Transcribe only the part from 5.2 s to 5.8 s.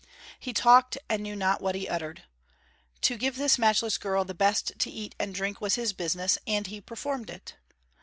drink was